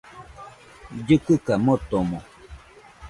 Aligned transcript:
Llɨkɨka 0.97 1.53
motomo 1.65 2.19